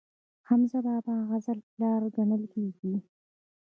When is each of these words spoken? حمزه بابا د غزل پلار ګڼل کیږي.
حمزه 0.47 0.79
بابا 0.87 1.15
د 1.23 1.27
غزل 1.29 1.59
پلار 1.69 2.01
ګڼل 2.15 2.43
کیږي. 2.53 2.93